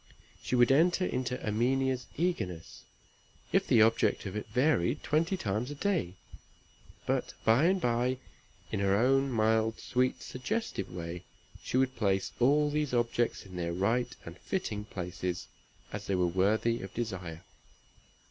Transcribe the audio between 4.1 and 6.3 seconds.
of it varied twenty times a day;